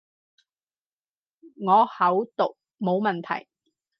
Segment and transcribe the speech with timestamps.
[1.63, 3.47] 我口讀冇問題